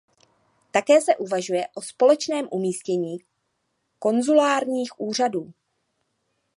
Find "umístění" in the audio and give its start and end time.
2.51-3.17